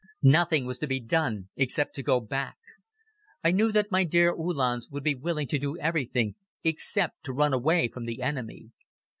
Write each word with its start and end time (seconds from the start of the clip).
Nothing 0.23 0.65
was 0.65 0.79
to 0.79 0.87
be 0.87 0.99
done 0.99 1.49
except 1.55 1.93
to 1.93 2.01
go 2.01 2.19
back. 2.19 2.57
I 3.43 3.51
knew 3.51 3.71
that 3.71 3.91
my 3.91 4.03
dear 4.03 4.33
Uhlans 4.33 4.89
would 4.89 5.03
be 5.03 5.13
willing 5.13 5.45
to 5.49 5.59
do 5.59 5.77
everything 5.77 6.33
except 6.63 7.23
to 7.25 7.33
run 7.33 7.53
away 7.53 7.87
from 7.87 8.05
the 8.05 8.23
enemy. 8.23 8.71